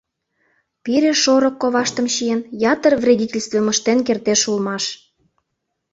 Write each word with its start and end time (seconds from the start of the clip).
Пире, 0.83 1.11
шорык 1.23 1.55
коваштым 1.61 2.05
чиен, 2.15 2.41
ятыр 2.71 2.93
вредительствым 3.01 3.65
ыштен 3.73 3.99
кертеш 4.07 4.41
улмаш. 4.49 4.85